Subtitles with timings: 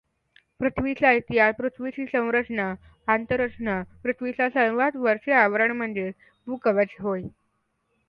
[0.59, 2.73] पृथ्वीचा इतिहास पृथ्वीची संरचना
[3.07, 6.11] आंतररचना पृथ्वीच्या सर्वांत वरचे आवरण म्हणजे
[6.47, 7.21] भूकवच होय.